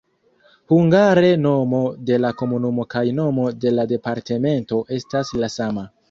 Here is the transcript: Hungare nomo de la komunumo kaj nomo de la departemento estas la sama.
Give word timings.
Hungare 0.71 1.27
nomo 1.41 1.81
de 2.09 2.17
la 2.23 2.31
komunumo 2.39 2.85
kaj 2.93 3.03
nomo 3.19 3.45
de 3.65 3.73
la 3.81 3.85
departemento 3.91 4.81
estas 4.97 5.33
la 5.43 5.51
sama. 5.57 5.85